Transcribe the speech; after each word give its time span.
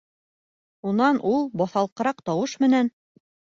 Унан 0.91 1.19
ул 1.33 1.45
баҫалҡыраҡ 1.63 2.25
тауыш 2.31 2.59
менән: 2.67 2.93